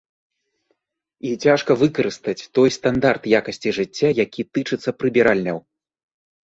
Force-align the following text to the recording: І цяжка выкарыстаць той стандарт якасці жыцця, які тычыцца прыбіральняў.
І 1.31 1.33
цяжка 1.47 1.71
выкарыстаць 1.83 2.47
той 2.59 2.69
стандарт 2.79 3.23
якасці 3.41 3.69
жыцця, 3.81 4.09
які 4.25 4.41
тычыцца 4.57 4.89
прыбіральняў. 5.03 5.57